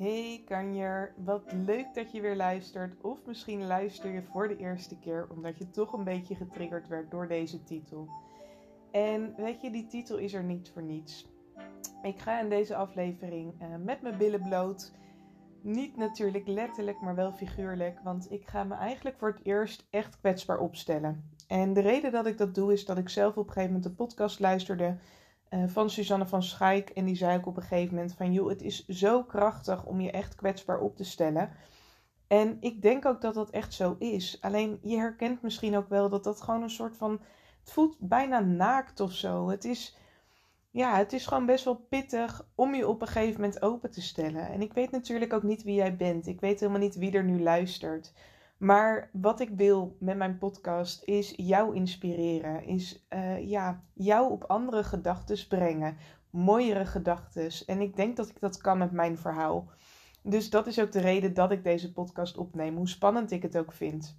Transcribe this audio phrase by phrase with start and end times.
[0.00, 3.00] Hey Kanjer, wat leuk dat je weer luistert.
[3.00, 7.10] Of misschien luister je voor de eerste keer omdat je toch een beetje getriggerd werd
[7.10, 8.08] door deze titel.
[8.90, 11.28] En weet je, die titel is er niet voor niets.
[12.02, 14.92] Ik ga in deze aflevering uh, met mijn billen bloot.
[15.62, 18.00] Niet natuurlijk letterlijk, maar wel figuurlijk.
[18.02, 21.30] Want ik ga me eigenlijk voor het eerst echt kwetsbaar opstellen.
[21.48, 23.84] En de reden dat ik dat doe is dat ik zelf op een gegeven moment
[23.84, 24.96] de podcast luisterde
[25.50, 26.90] uh, van Suzanne van Schaik.
[26.90, 28.32] En die zei ook op een gegeven moment van...
[28.32, 31.50] joh, het is zo krachtig om je echt kwetsbaar op te stellen.
[32.26, 34.38] En ik denk ook dat dat echt zo is.
[34.40, 37.20] Alleen je herkent misschien ook wel dat dat gewoon een soort van...
[37.60, 39.48] Het voelt bijna naakt of zo.
[39.48, 39.96] Het is,
[40.70, 44.02] ja, het is gewoon best wel pittig om je op een gegeven moment open te
[44.02, 44.48] stellen.
[44.48, 46.26] En ik weet natuurlijk ook niet wie jij bent.
[46.26, 48.12] Ik weet helemaal niet wie er nu luistert.
[48.60, 52.64] Maar wat ik wil met mijn podcast is jou inspireren.
[52.64, 55.96] Is uh, ja, jou op andere gedachten brengen.
[56.30, 57.50] Mooiere gedachten.
[57.66, 59.70] En ik denk dat ik dat kan met mijn verhaal.
[60.22, 62.76] Dus dat is ook de reden dat ik deze podcast opneem.
[62.76, 64.18] Hoe spannend ik het ook vind.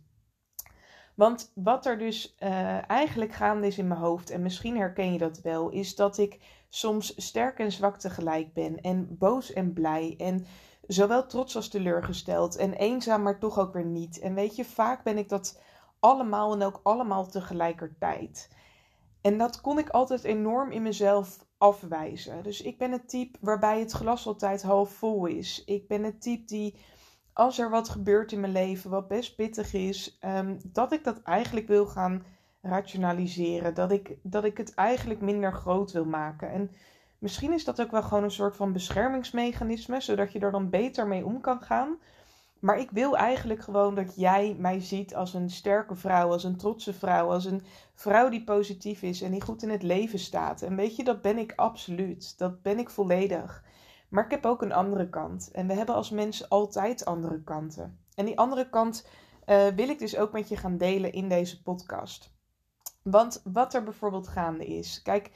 [1.15, 5.17] Want wat er dus uh, eigenlijk gaande is in mijn hoofd, en misschien herken je
[5.17, 8.81] dat wel, is dat ik soms sterk en zwak tegelijk ben.
[8.81, 10.15] En boos en blij.
[10.17, 10.45] En
[10.93, 12.55] zowel trots als teleurgesteld.
[12.55, 14.19] En eenzaam, maar toch ook weer niet.
[14.19, 15.61] En weet je, vaak ben ik dat
[15.99, 18.49] allemaal en ook allemaal tegelijkertijd.
[19.21, 22.43] En dat kon ik altijd enorm in mezelf afwijzen.
[22.43, 25.63] Dus ik ben het type waarbij het glas altijd half vol is.
[25.65, 26.75] Ik ben het type die,
[27.33, 31.21] als er wat gebeurt in mijn leven, wat best pittig is, um, dat ik dat
[31.21, 32.23] eigenlijk wil gaan
[32.61, 33.73] rationaliseren.
[33.73, 36.51] Dat ik, dat ik het eigenlijk minder groot wil maken.
[36.51, 36.71] En
[37.21, 41.07] Misschien is dat ook wel gewoon een soort van beschermingsmechanisme, zodat je er dan beter
[41.07, 41.97] mee om kan gaan.
[42.59, 46.57] Maar ik wil eigenlijk gewoon dat jij mij ziet als een sterke vrouw, als een
[46.57, 47.63] trotse vrouw, als een
[47.93, 50.61] vrouw die positief is en die goed in het leven staat.
[50.61, 52.37] En weet je, dat ben ik absoluut.
[52.37, 53.63] Dat ben ik volledig.
[54.09, 55.51] Maar ik heb ook een andere kant.
[55.51, 57.99] En we hebben als mensen altijd andere kanten.
[58.15, 59.07] En die andere kant
[59.45, 62.33] uh, wil ik dus ook met je gaan delen in deze podcast.
[63.03, 65.01] Want wat er bijvoorbeeld gaande is.
[65.01, 65.31] Kijk,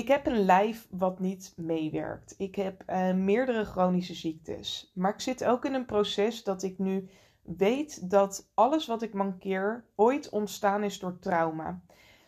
[0.00, 2.34] ik heb een lijf wat niet meewerkt.
[2.38, 4.90] Ik heb uh, meerdere chronische ziektes.
[4.94, 7.08] Maar ik zit ook in een proces dat ik nu
[7.42, 11.82] weet dat alles wat ik mankeer ooit ontstaan is door trauma.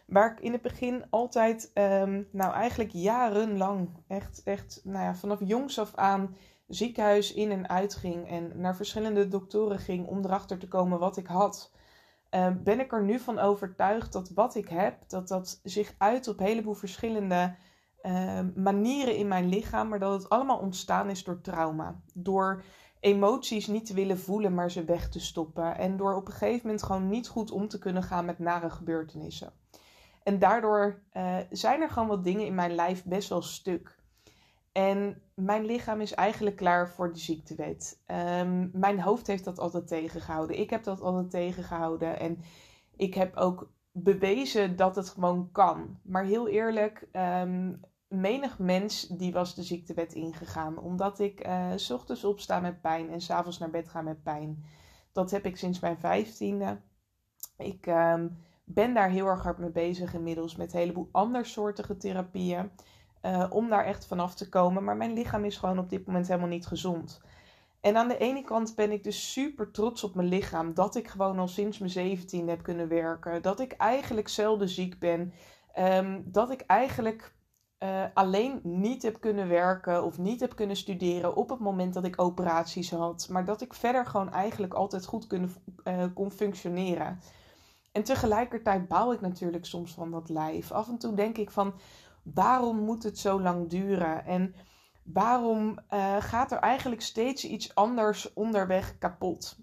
[0.07, 5.39] Waar ik in het begin altijd, um, nou eigenlijk jarenlang, echt, echt nou ja, vanaf
[5.45, 8.29] jongs af aan ziekenhuis in en uit ging.
[8.29, 11.73] En naar verschillende doktoren ging om erachter te komen wat ik had.
[12.33, 16.29] Ehm, ben ik er nu van overtuigd dat wat ik heb, dat dat zich uit
[16.29, 17.55] op een heleboel verschillende
[18.03, 22.01] ehm, manieren in mijn lichaam, maar dat het allemaal ontstaan is door trauma.
[22.15, 22.63] Door
[23.01, 25.79] emoties niet te willen voelen, maar ze weg te stoppen.
[25.79, 28.71] En door op een gegeven moment gewoon niet goed om te kunnen gaan met nare
[28.71, 29.53] gebeurtenissen.
[30.23, 33.99] En daardoor uh, zijn er gewoon wat dingen in mijn lijf best wel stuk.
[34.73, 38.03] En mijn lichaam is eigenlijk klaar voor de ziektewet.
[38.07, 40.59] Um, mijn hoofd heeft dat altijd tegengehouden.
[40.59, 42.19] Ik heb dat altijd tegengehouden.
[42.19, 42.39] En
[42.97, 45.99] ik heb ook bewezen dat het gewoon kan.
[46.03, 50.79] Maar heel eerlijk, um, menig mens die was de ziektewet ingegaan.
[50.79, 54.65] Omdat ik uh, s ochtends opsta met pijn en s'avonds naar bed ga met pijn.
[55.13, 56.81] Dat heb ik sinds mijn vijftiende.
[57.57, 62.71] Ik um, ben daar heel erg hard mee bezig inmiddels met een heleboel andersoortige therapieën.
[63.23, 64.85] Uh, om daar echt vanaf te komen.
[64.85, 67.21] Maar mijn lichaam is gewoon op dit moment helemaal niet gezond.
[67.81, 70.75] En aan de ene kant ben ik dus super trots op mijn lichaam.
[70.75, 73.43] Dat ik gewoon al sinds mijn 17 heb kunnen werken.
[73.43, 75.33] Dat ik eigenlijk zelden ziek ben.
[75.79, 77.35] Um, dat ik eigenlijk
[77.83, 82.05] uh, alleen niet heb kunnen werken of niet heb kunnen studeren op het moment dat
[82.05, 83.29] ik operaties had.
[83.31, 85.55] Maar dat ik verder gewoon eigenlijk altijd goed kunnen,
[85.85, 87.21] uh, kon functioneren.
[87.93, 90.73] En tegelijkertijd bouw ik natuurlijk soms van dat lijf.
[90.73, 91.75] Af en toe denk ik van
[92.23, 94.25] waarom moet het zo lang duren?
[94.25, 94.55] En
[95.03, 99.57] waarom uh, gaat er eigenlijk steeds iets anders onderweg kapot?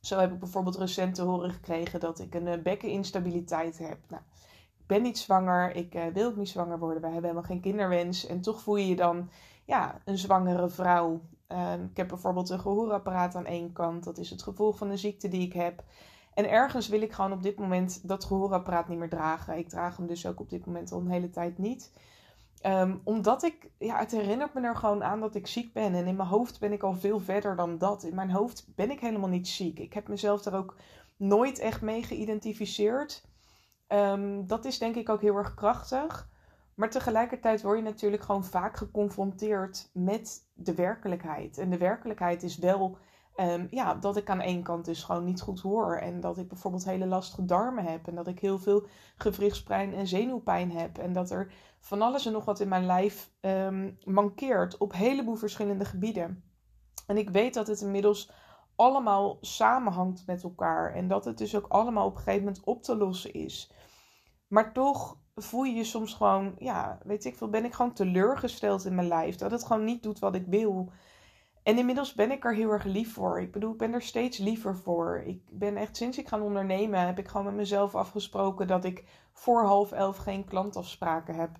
[0.00, 3.98] Zo heb ik bijvoorbeeld recent te horen gekregen dat ik een uh, bekkeninstabiliteit heb.
[4.08, 4.22] Nou,
[4.78, 7.60] ik ben niet zwanger, ik uh, wil ook niet zwanger worden, we hebben helemaal geen
[7.60, 8.26] kinderwens.
[8.26, 9.30] En toch voel je je dan
[9.64, 11.20] ja, een zwangere vrouw.
[11.46, 14.98] Ehm, ik heb bijvoorbeeld een gehoorapparaat aan één kant, dat is het gevolg van een
[14.98, 15.84] ziekte die ik heb.
[16.34, 19.58] En ergens wil ik gewoon op dit moment dat gehoorapparaat niet meer dragen.
[19.58, 21.92] Ik draag hem dus ook op dit moment al een hele tijd niet.
[22.66, 25.94] Um, omdat ik, ja, het herinnert me er gewoon aan dat ik ziek ben.
[25.94, 28.02] En in mijn hoofd ben ik al veel verder dan dat.
[28.02, 29.78] In mijn hoofd ben ik helemaal niet ziek.
[29.78, 30.76] Ik heb mezelf daar ook
[31.16, 33.24] nooit echt mee geïdentificeerd.
[33.88, 36.30] Um, dat is denk ik ook heel erg krachtig.
[36.74, 41.58] Maar tegelijkertijd word je natuurlijk gewoon vaak geconfronteerd met de werkelijkheid.
[41.58, 42.98] En de werkelijkheid is wel
[43.36, 45.96] Um, ja, dat ik aan één kant dus gewoon niet goed hoor.
[45.96, 48.06] En dat ik bijvoorbeeld hele lastige darmen heb.
[48.06, 48.86] En dat ik heel veel
[49.16, 50.98] gewrichtspijn en zenuwpijn heb.
[50.98, 55.34] En dat er van alles en nog wat in mijn lijf um, mankeert op heleboel
[55.34, 56.44] verschillende gebieden.
[57.06, 58.30] En ik weet dat het inmiddels
[58.76, 60.94] allemaal samenhangt met elkaar.
[60.94, 63.72] En dat het dus ook allemaal op een gegeven moment op te lossen is.
[64.48, 68.84] Maar toch voel je je soms gewoon, ja, weet ik veel, ben ik gewoon teleurgesteld
[68.84, 69.36] in mijn lijf.
[69.36, 70.92] Dat het gewoon niet doet wat ik wil.
[71.62, 73.40] En inmiddels ben ik er heel erg lief voor.
[73.40, 75.22] Ik bedoel, ik ben er steeds liever voor.
[75.26, 79.04] Ik ben echt, sinds ik ga ondernemen, heb ik gewoon met mezelf afgesproken dat ik
[79.32, 81.50] voor half elf geen klantafspraken heb.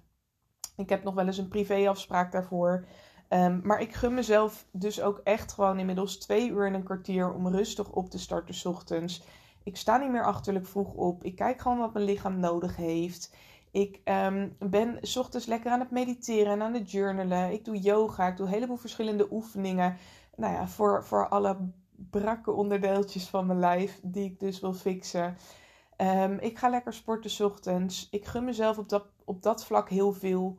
[0.76, 2.86] Ik heb nog wel eens een privéafspraak daarvoor.
[3.28, 7.32] Um, maar ik gun mezelf dus ook echt gewoon inmiddels twee uur en een kwartier
[7.32, 9.24] om rustig op te starten s ochtends.
[9.64, 11.24] Ik sta niet meer achterlijk vroeg op.
[11.24, 13.36] Ik kijk gewoon wat mijn lichaam nodig heeft.
[13.72, 17.52] Ik um, ben s ochtends lekker aan het mediteren en aan het journalen.
[17.52, 18.26] Ik doe yoga.
[18.28, 19.96] Ik doe een heleboel verschillende oefeningen.
[20.36, 21.56] Nou ja, voor, voor alle
[22.10, 25.36] brakke onderdeeltjes van mijn lijf die ik dus wil fixen.
[25.96, 28.08] Um, ik ga lekker sporten s ochtends.
[28.10, 30.58] Ik gun mezelf op dat, op dat vlak heel veel.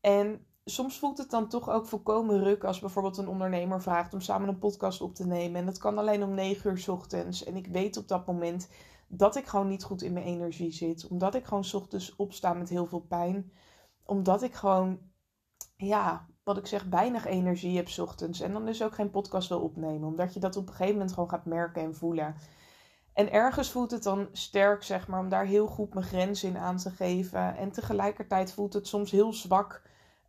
[0.00, 4.20] En soms voelt het dan toch ook volkomen ruk als bijvoorbeeld een ondernemer vraagt om
[4.20, 5.60] samen een podcast op te nemen.
[5.60, 7.44] En dat kan alleen om 9 uur s ochtends.
[7.44, 8.68] En ik weet op dat moment
[9.14, 11.08] dat ik gewoon niet goed in mijn energie zit.
[11.08, 13.52] Omdat ik gewoon ochtends opsta met heel veel pijn.
[14.04, 14.98] Omdat ik gewoon,
[15.76, 18.40] ja, wat ik zeg, weinig energie heb ochtends.
[18.40, 20.08] En dan dus ook geen podcast wil opnemen.
[20.08, 22.34] Omdat je dat op een gegeven moment gewoon gaat merken en voelen.
[23.12, 26.56] En ergens voelt het dan sterk, zeg maar, om daar heel goed mijn grenzen in
[26.56, 27.56] aan te geven.
[27.56, 29.82] En tegelijkertijd voelt het soms heel zwak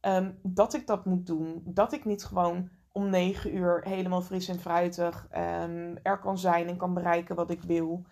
[0.04, 1.62] Ehm, dat ik dat moet doen.
[1.66, 6.68] Dat ik niet gewoon om negen uur helemaal fris en fruitig um, er kan zijn
[6.68, 8.06] en kan bereiken wat ik wil.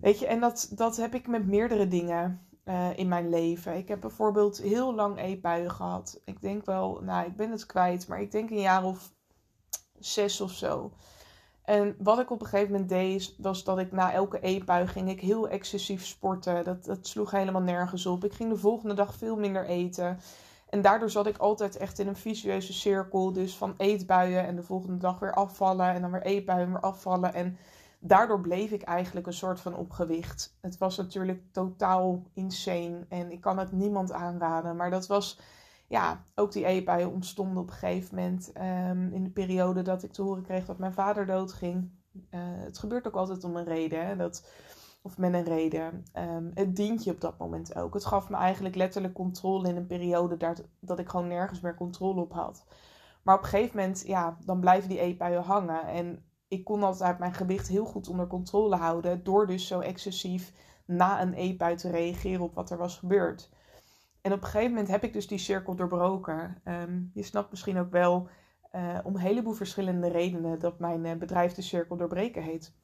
[0.00, 3.76] Weet je, en dat, dat heb ik met meerdere dingen uh, in mijn leven.
[3.76, 6.20] Ik heb bijvoorbeeld heel lang eetbuien gehad.
[6.24, 9.12] Ik denk wel, nou, ik ben het kwijt, maar ik denk een jaar of
[9.98, 10.92] zes of zo.
[11.64, 15.10] En wat ik op een gegeven moment deed, was dat ik na elke eetbui ging
[15.10, 16.64] ik heel excessief sporten.
[16.64, 18.24] Dat, dat sloeg helemaal nergens op.
[18.24, 20.18] Ik ging de volgende dag veel minder eten.
[20.68, 23.32] En daardoor zat ik altijd echt in een vicieuze cirkel.
[23.32, 25.86] Dus van eetbuien en de volgende dag weer afvallen.
[25.86, 27.34] En dan weer eetbuien weer afvallen.
[27.34, 27.56] En
[28.04, 30.56] daardoor bleef ik eigenlijk een soort van opgewicht.
[30.60, 33.06] Het was natuurlijk totaal insane.
[33.08, 34.76] En ik kan het niemand aanraden.
[34.76, 35.40] Maar dat was,
[35.86, 38.52] ja, ook die eetbuien ontstonden op een gegeven moment.
[38.52, 41.90] Ehm, in de periode dat ik te horen kreeg dat mijn vader doodging.
[42.12, 44.18] Uh, het gebeurt ook altijd om een reden.
[44.18, 44.44] Dat
[45.02, 46.04] of met een reden.
[46.18, 47.94] Um, het dient je op dat moment ook.
[47.94, 51.74] Het gaf me eigenlijk letterlijk controle in een periode dat, dat ik gewoon nergens meer
[51.74, 52.64] controle op had.
[53.22, 55.86] Maar op een gegeven moment, ja, dan blijven die eetbuien hangen.
[55.86, 59.24] En ik kon altijd mijn gewicht heel goed onder controle houden.
[59.24, 60.52] Door dus zo excessief
[60.84, 63.50] na een eetbui te reageren op wat er was gebeurd.
[64.20, 66.62] En op een gegeven moment heb ik dus die cirkel doorbroken.
[66.64, 68.28] Um, je snapt misschien ook wel
[68.74, 72.74] uh, om een heleboel verschillende redenen dat mijn uh, bedrijf de cirkel doorbreken heet.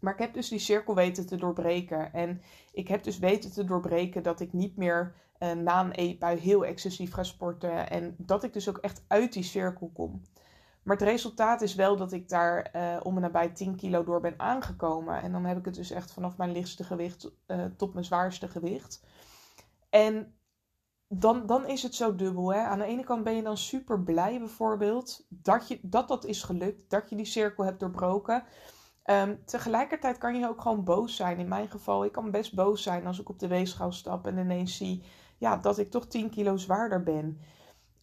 [0.00, 2.12] Maar ik heb dus die cirkel weten te doorbreken.
[2.12, 2.42] En
[2.72, 6.64] ik heb dus weten te doorbreken dat ik niet meer uh, na een eetbui heel
[6.64, 7.90] excessief ga sporten.
[7.90, 10.22] En dat ik dus ook echt uit die cirkel kom.
[10.82, 14.20] Maar het resultaat is wel dat ik daar uh, om en nabij 10 kilo door
[14.20, 15.22] ben aangekomen.
[15.22, 18.48] En dan heb ik het dus echt vanaf mijn lichtste gewicht uh, tot mijn zwaarste
[18.48, 19.04] gewicht.
[19.90, 20.34] En
[21.08, 22.52] dan, dan is het zo dubbel.
[22.52, 22.60] Hè?
[22.60, 26.42] Aan de ene kant ben je dan super blij bijvoorbeeld dat, je, dat dat is
[26.42, 26.90] gelukt.
[26.90, 28.44] Dat je die cirkel hebt doorbroken.
[29.04, 31.38] Um, tegelijkertijd kan je ook gewoon boos zijn.
[31.38, 34.38] In mijn geval, ik kan best boos zijn als ik op de weegschaal stap en
[34.38, 35.04] ineens zie
[35.38, 37.40] ja, dat ik toch 10 kilo zwaarder ben.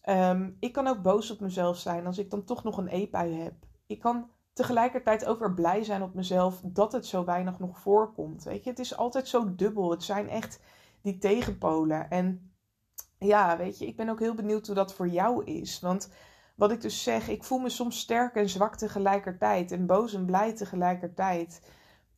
[0.08, 3.34] Um, ik kan ook boos op mezelf zijn als ik dan toch nog een eetbui
[3.34, 3.54] heb.
[3.86, 8.44] Ik kan tegelijkertijd ook weer blij zijn op mezelf dat het zo weinig nog voorkomt.
[8.44, 9.90] Weet je, het is altijd zo dubbel.
[9.90, 10.60] Het zijn echt
[11.02, 12.10] die tegenpolen.
[12.10, 12.52] En
[13.18, 15.80] ja, weet je, ik ben ook heel benieuwd hoe dat voor jou is.
[15.80, 16.10] Want
[16.54, 19.72] wat ik dus zeg, ik voel me soms sterk en zwak tegelijkertijd.
[19.72, 21.62] En boos en blij tegelijkertijd.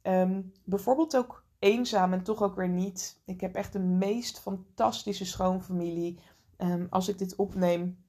[0.03, 3.23] Um, bijvoorbeeld ook eenzaam en toch ook weer niet.
[3.25, 6.21] Ik heb echt de meest fantastische schoonfamilie.
[6.63, 8.05] Um, als ik dit opneem,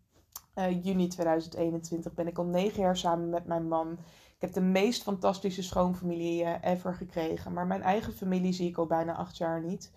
[0.56, 3.92] uh, juni 2021, ben ik al negen jaar samen met mijn man.
[4.36, 7.54] Ik heb de meest fantastische schoonfamilie uh, ever gekregen.
[7.54, 9.92] Maar mijn eigen familie zie ik al bijna acht jaar niet.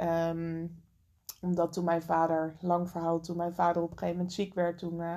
[0.00, 0.82] Um,
[1.40, 4.78] omdat toen mijn vader, lang verhaal, toen mijn vader op een gegeven moment ziek werd,
[4.78, 5.16] toen uh,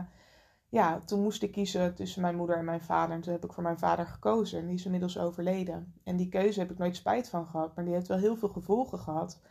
[0.73, 3.15] ja, toen moest ik kiezen tussen mijn moeder en mijn vader.
[3.15, 4.59] En toen heb ik voor mijn vader gekozen.
[4.59, 5.93] En die is inmiddels overleden.
[6.03, 7.75] En die keuze heb ik nooit spijt van gehad.
[7.75, 9.41] Maar die heeft wel heel veel gevolgen gehad.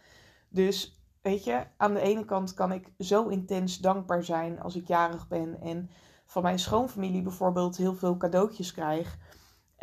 [0.48, 4.88] Dus weet je, aan de ene kant kan ik zo intens dankbaar zijn als ik
[4.88, 5.60] jarig ben.
[5.60, 5.90] En
[6.26, 9.18] van mijn schoonfamilie bijvoorbeeld heel veel cadeautjes krijg.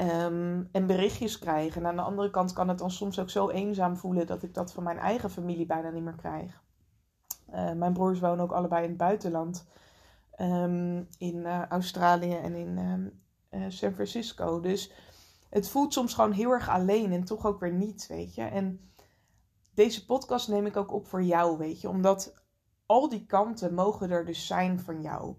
[0.02, 1.76] Um, en berichtjes krijg.
[1.76, 4.54] En aan de andere kant kan het dan soms ook zo eenzaam voelen dat ik
[4.54, 6.62] dat van mijn eigen familie bijna niet meer krijg.
[7.54, 9.68] Uh, mijn broers wonen ook allebei in het buitenland.
[10.32, 14.60] Ehm, in uh, Australië en in um, uh, San Francisco.
[14.60, 14.92] Dus
[15.50, 18.42] het voelt soms gewoon heel erg alleen en toch ook weer niet, weet je.
[18.42, 18.92] En
[19.80, 21.90] deze podcast neem ik ook op voor jou, weet je.
[21.90, 22.34] Omdat
[22.86, 25.36] al die kanten mogen er dus zijn van jou.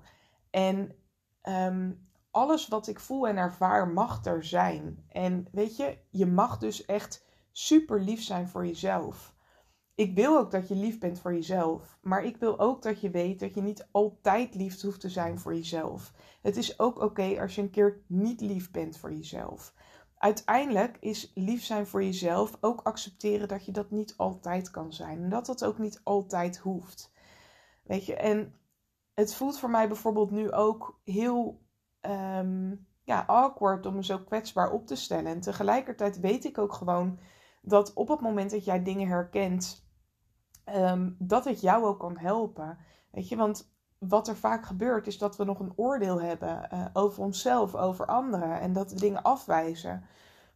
[0.50, 0.94] En
[1.42, 5.04] um, alles wat ik voel en ervaar mag er zijn.
[5.08, 9.34] En weet je, je mag dus echt super lief zijn voor jezelf.
[9.94, 11.98] Ik wil ook dat je lief bent voor jezelf.
[12.02, 15.38] Maar ik wil ook dat je weet dat je niet altijd lief hoeft te zijn
[15.38, 16.12] voor jezelf.
[16.42, 19.74] Het is ook oké als je een keer niet lief bent voor jezelf.
[20.20, 25.22] Uiteindelijk is lief zijn voor jezelf ook accepteren dat je dat niet altijd kan zijn.
[25.22, 27.12] En dat dat ook niet altijd hoeft.
[27.82, 28.54] Weet je, en
[29.14, 31.62] het voelt voor mij bijvoorbeeld nu ook heel
[32.00, 35.32] um, ja, awkward om me zo kwetsbaar op te stellen.
[35.32, 37.18] En tegelijkertijd weet ik ook gewoon
[37.62, 39.86] dat op het moment dat jij dingen herkent,
[40.74, 42.78] um, dat het jou ook kan helpen.
[43.10, 43.72] Weet je, want
[44.08, 48.06] wat er vaak gebeurt is dat we nog een oordeel hebben uh, over onszelf, over
[48.06, 50.04] anderen en dat we dingen afwijzen.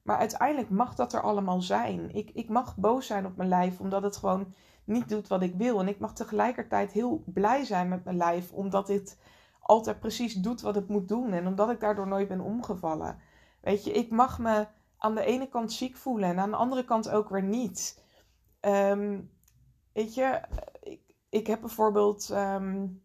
[0.02, 2.14] Maar uiteindelijk mag dat er allemaal zijn.
[2.14, 5.54] Ik, ik mag boos zijn op mijn lijf omdat het gewoon niet doet wat ik
[5.54, 5.80] wil.
[5.80, 9.18] En ik mag tegelijkertijd heel blij zijn met mijn lijf omdat het
[9.60, 11.32] altijd precies doet wat het moet doen.
[11.32, 13.18] En omdat ik daardoor nooit ben omgevallen.
[13.60, 14.66] Weet je, ik mag me
[14.98, 18.04] aan de ene kant ziek voelen en aan de andere kant ook weer niet.
[18.60, 19.30] Um,
[19.92, 20.40] weet je,
[20.80, 23.02] ik, ik heb bijvoorbeeld um,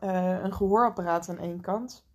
[0.00, 2.06] uh, een gehoorapparaat aan één kant.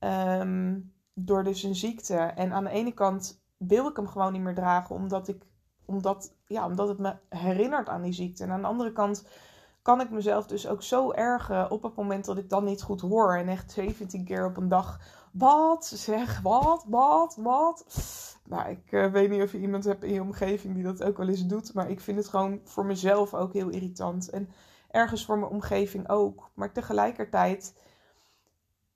[0.00, 2.16] Um, door dus een ziekte.
[2.16, 5.42] En aan de ene kant wil ik hem gewoon niet meer dragen, omdat, ik,
[5.84, 8.42] omdat, ja, omdat het me herinnert aan die ziekte.
[8.42, 9.26] En aan de andere kant
[9.82, 13.00] kan ik mezelf dus ook zo ergen op het moment dat ik dan niet goed
[13.00, 13.36] hoor.
[13.36, 15.00] En echt 17 keer op een dag.
[15.32, 15.86] Wat?
[15.86, 16.84] Zeg, wat?
[16.88, 17.36] Wat?
[17.36, 17.84] Wat?
[18.44, 21.16] Nou, ik uh, weet niet of je iemand hebt in je omgeving die dat ook
[21.16, 21.74] wel eens doet.
[21.74, 24.30] Maar ik vind het gewoon voor mezelf ook heel irritant.
[24.30, 24.48] En
[24.94, 26.50] ergens voor mijn omgeving ook.
[26.54, 27.78] Maar tegelijkertijd,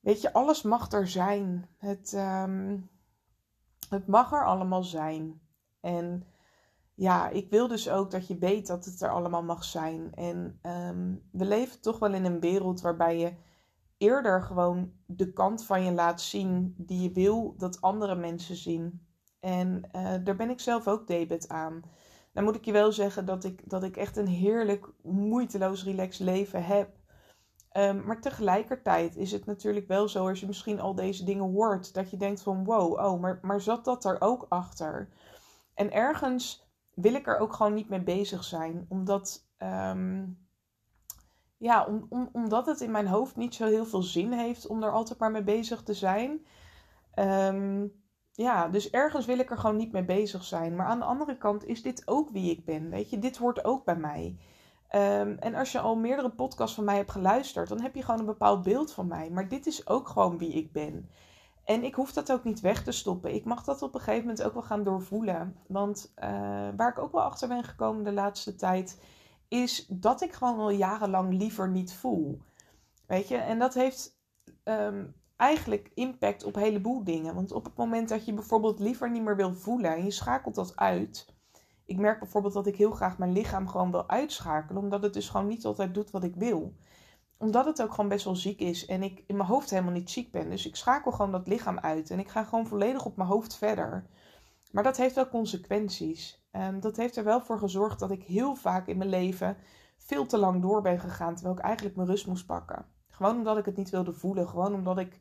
[0.00, 1.68] weet je, alles mag er zijn.
[1.76, 2.90] Het, um,
[3.88, 5.40] het mag er allemaal zijn.
[5.80, 6.26] En
[6.94, 10.14] ja, ik wil dus ook dat je weet dat het er allemaal mag zijn.
[10.14, 13.32] En um, we leven toch wel in een wereld waarbij je
[13.96, 19.06] eerder gewoon de kant van je laat zien die je wil dat andere mensen zien.
[19.40, 21.82] En uh, daar ben ik zelf ook debet aan.
[22.32, 26.26] Dan moet ik je wel zeggen dat ik, dat ik echt een heerlijk, moeiteloos, relaxed
[26.26, 26.97] leven heb.
[27.73, 31.94] Um, maar tegelijkertijd is het natuurlijk wel zo, als je misschien al deze dingen hoort,
[31.94, 35.08] dat je denkt van wow, oh, maar, maar zat dat er ook achter?
[35.75, 38.87] En ergens wil ik er ook gewoon niet mee bezig zijn.
[38.88, 40.38] Omdat, um,
[41.56, 44.82] ja, om, om, omdat het in mijn hoofd niet zo heel veel zin heeft om
[44.82, 46.47] er altijd maar mee bezig te zijn.
[47.14, 47.97] Um,
[48.38, 50.76] ja, dus ergens wil ik er gewoon niet mee bezig zijn.
[50.76, 52.90] Maar aan de andere kant is dit ook wie ik ben.
[52.90, 54.37] Weet je, dit hoort ook bij mij.
[54.95, 58.21] Um, en als je al meerdere podcasts van mij hebt geluisterd, dan heb je gewoon
[58.21, 59.30] een bepaald beeld van mij.
[59.30, 61.11] Maar dit is ook gewoon wie ik ben.
[61.64, 63.35] En ik hoef dat ook niet weg te stoppen.
[63.35, 65.57] Ik mag dat op een gegeven moment ook wel gaan doorvoelen.
[65.66, 66.25] Want uh,
[66.76, 69.00] waar ik ook wel achter ben gekomen de laatste tijd,
[69.49, 72.42] is dat ik gewoon al jarenlang liever niet voel.
[73.07, 74.21] Weet je, en dat heeft
[74.64, 77.35] um, eigenlijk impact op een heleboel dingen.
[77.35, 80.54] Want op het moment dat je bijvoorbeeld liever niet meer wil voelen en je schakelt
[80.54, 81.26] dat uit.
[81.85, 85.28] Ik merk bijvoorbeeld dat ik heel graag mijn lichaam gewoon wil uitschakelen, omdat het dus
[85.28, 86.75] gewoon niet altijd doet wat ik wil
[87.38, 90.11] omdat het ook gewoon best wel ziek is en ik in mijn hoofd helemaal niet
[90.11, 90.50] ziek ben.
[90.50, 93.57] Dus ik schakel gewoon dat lichaam uit en ik ga gewoon volledig op mijn hoofd
[93.57, 94.07] verder.
[94.73, 96.47] Maar dat heeft wel consequenties.
[96.52, 99.57] Um, dat heeft er wel voor gezorgd dat ik heel vaak in mijn leven
[99.97, 102.87] veel te lang door ben gegaan, terwijl ik eigenlijk mijn rust moest pakken.
[103.18, 104.48] Gewoon omdat ik het niet wilde voelen.
[104.48, 105.20] Gewoon omdat ik,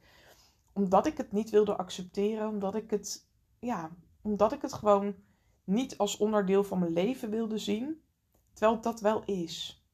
[0.74, 2.48] omdat ik het niet wilde accepteren.
[2.48, 3.28] Omdat ik het,
[3.60, 3.90] ja,
[4.22, 5.16] omdat ik het gewoon
[5.64, 8.02] niet als onderdeel van mijn leven wilde zien.
[8.54, 9.86] Terwijl dat wel is.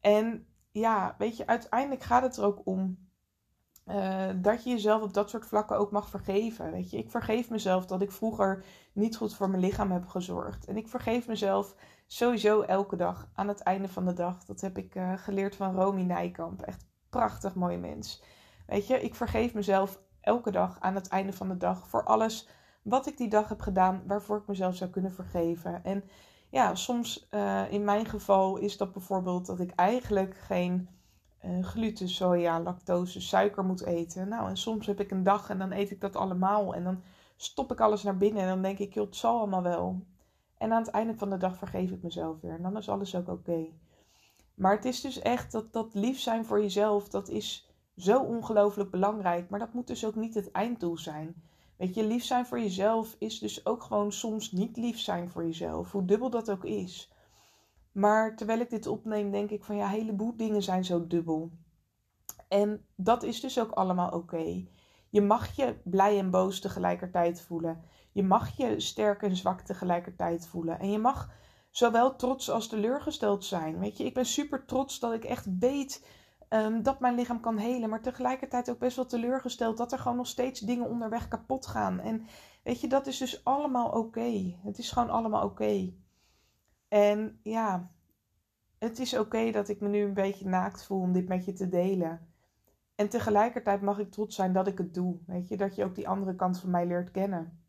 [0.00, 3.08] En ja, weet je, uiteindelijk gaat het er ook om
[3.86, 6.70] uh, dat je jezelf op dat soort vlakken ook mag vergeven.
[6.70, 10.64] Weet je, ik vergeef mezelf dat ik vroeger niet goed voor mijn lichaam heb gezorgd.
[10.64, 11.74] En ik vergeef mezelf
[12.06, 14.44] sowieso elke dag aan het einde van de dag.
[14.44, 16.62] Dat heb ik uh, geleerd van Romy Nijkamp.
[16.62, 18.22] Echt prachtig mooi mens.
[18.66, 22.48] Weet je, ik vergeef mezelf elke dag aan het einde van de dag voor alles
[22.82, 25.84] wat ik die dag heb gedaan waarvoor ik mezelf zou kunnen vergeven.
[25.84, 26.04] En
[26.50, 30.88] ja, soms uh, in mijn geval is dat bijvoorbeeld dat ik eigenlijk geen
[31.44, 34.28] uh, gluten, soja, lactose, suiker moet eten.
[34.28, 36.74] Nou, en soms heb ik een dag en dan eet ik dat allemaal.
[36.74, 37.02] En dan
[37.36, 40.04] stop ik alles naar binnen en dan denk ik, joh, het zal allemaal wel.
[40.58, 42.52] En aan het einde van de dag vergeef ik mezelf weer.
[42.52, 43.66] En dan is alles ook oké.
[44.60, 48.90] Maar het is dus echt dat, dat lief zijn voor jezelf, dat is zo ongelooflijk
[48.90, 49.50] belangrijk.
[49.50, 51.42] Maar dat moet dus ook niet het einddoel zijn.
[51.76, 55.44] Weet je, lief zijn voor jezelf is dus ook gewoon soms niet lief zijn voor
[55.44, 55.92] jezelf.
[55.92, 57.12] Hoe dubbel dat ook is.
[57.92, 61.50] Maar terwijl ik dit opneem, denk ik van ja, een heleboel dingen zijn zo dubbel.
[62.48, 64.66] En dat is dus ook allemaal oké.
[65.08, 67.82] Je mag je blij en boos tegelijkertijd voelen.
[68.12, 70.78] Je mag je sterk en zwak tegelijkertijd voelen.
[70.78, 71.30] En je mag
[71.70, 73.78] zowel trots als teleurgesteld zijn.
[73.78, 76.06] Weet je, ik ben super trots dat ik echt weet
[76.48, 80.16] ehm, dat mijn lichaam kan helen, maar tegelijkertijd ook best wel teleurgesteld dat er gewoon
[80.16, 82.00] nog steeds dingen onderweg kapot gaan.
[82.00, 82.26] En
[82.62, 84.54] weet je, dat is dus allemaal oké.
[84.62, 85.92] Het is gewoon allemaal oké.
[86.88, 87.90] En ja,
[88.78, 91.52] het is oké dat ik me nu een beetje naakt voel om dit met je
[91.52, 92.28] te delen.
[92.94, 95.18] En tegelijkertijd mag ik trots zijn dat ik het doe.
[95.26, 97.64] Weet je, dat je ook die andere kant van mij leert kennen.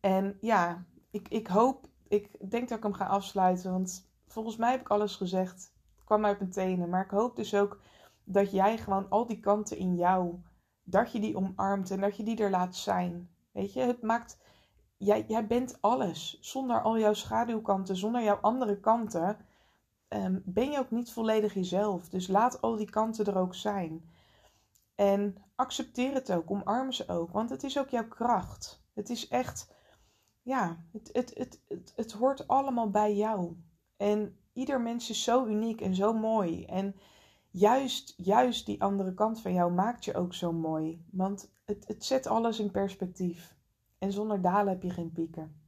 [0.00, 4.70] En ja, ik, ik hoop, ik denk dat ik hem ga afsluiten, want volgens mij
[4.70, 5.72] heb ik alles gezegd.
[5.96, 6.88] Het kwam uit mijn tenen.
[6.88, 7.80] Maar ik hoop dus ook
[8.24, 10.34] dat jij gewoon al die kanten in jou,
[10.82, 13.30] dat je die omarmt en dat je die er laat zijn.
[13.52, 14.38] Weet je, het maakt,
[14.96, 16.38] jij, jij bent alles.
[16.40, 19.36] Zonder al jouw schaduwkanten, zonder jouw andere kanten,
[20.08, 22.08] um, ben je ook niet volledig jezelf.
[22.08, 24.10] Dus laat al die kanten er ook zijn.
[24.94, 28.82] En accepteer het ook, omarm ze ook, want het is ook jouw kracht.
[28.94, 29.74] Het is echt,
[30.48, 33.56] ja, het, het, het, het, het hoort allemaal bij jou.
[33.96, 36.64] En ieder mens is zo uniek en zo mooi.
[36.64, 36.94] En
[37.50, 41.04] juist, juist die andere kant van jou maakt je ook zo mooi.
[41.10, 43.56] Want het, het zet alles in perspectief.
[43.98, 45.60] En zonder dalen heb je geen pieken.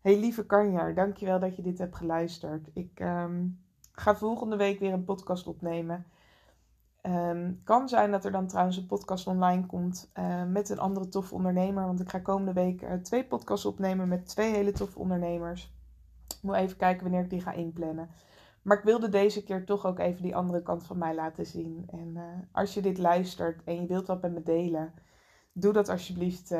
[0.00, 2.68] Hey lieve Kanja, dankjewel dat je dit hebt geluisterd.
[2.74, 6.06] Ik um, ga volgende week weer een podcast opnemen.
[7.08, 11.08] Um, kan zijn dat er dan trouwens een podcast online komt uh, met een andere
[11.08, 11.86] toffe ondernemer.
[11.86, 15.72] Want ik ga komende week uh, twee podcasts opnemen met twee hele toffe ondernemers.
[16.28, 18.10] Ik moet even kijken wanneer ik die ga inplannen.
[18.62, 21.84] Maar ik wilde deze keer toch ook even die andere kant van mij laten zien.
[21.90, 22.22] En uh,
[22.52, 24.92] als je dit luistert en je wilt wat met me delen,
[25.52, 26.54] doe dat alsjeblieft.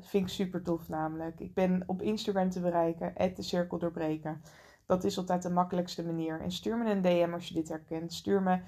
[0.00, 1.40] Vind ik super tof namelijk.
[1.40, 4.42] Ik ben op Instagram te bereiken, de cirkel doorbreken.
[4.86, 6.40] Dat is altijd de makkelijkste manier.
[6.40, 8.12] En stuur me een DM als je dit herkent.
[8.12, 8.60] Stuur me,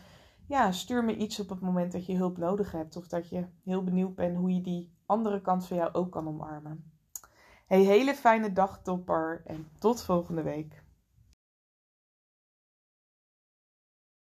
[0.53, 2.97] ja, stuur me iets op het moment dat je hulp nodig hebt.
[2.97, 6.29] Of dat je heel benieuwd bent hoe je die andere kant van jou ook kan
[6.29, 6.93] omarmen.
[7.67, 9.43] Hey, hele fijne dag, topper.
[9.47, 10.82] En tot volgende week.